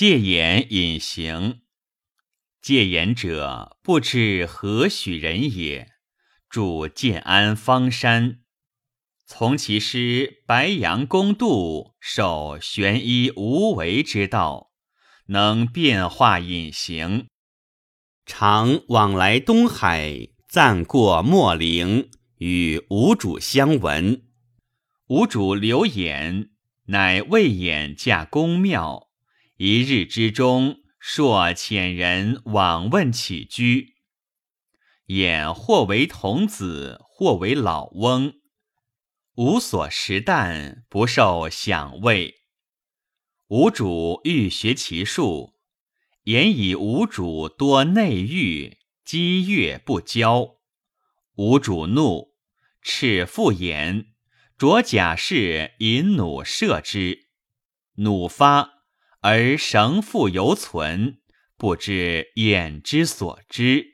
[0.00, 1.60] 戒言隐行。
[2.62, 5.88] 戒言者，不知何许人也。
[6.48, 8.40] 住建安方山，
[9.26, 14.70] 从其师白杨公度，受玄衣无为之道，
[15.26, 17.28] 能变化隐形。
[18.24, 22.08] 常往来东海，暂过莫陵，
[22.38, 24.22] 与吴主相闻。
[25.08, 26.52] 吴主留言，
[26.86, 29.09] 乃魏衍驾公庙。
[29.62, 33.96] 一日之中，朔遣人往问起居。
[35.08, 38.40] 衍或为童子，或为老翁，
[39.34, 42.36] 无所食啖，不受享味。
[43.48, 45.52] 吾主欲学其术，
[46.22, 50.56] 言以吾主多内欲，积月不交。
[51.34, 52.34] 吾主怒，
[52.80, 54.06] 斥复言，
[54.56, 57.26] 着甲士引弩射之。
[57.96, 58.79] 弩发，
[59.22, 61.18] 而绳复犹存，
[61.56, 63.89] 不知眼之所知。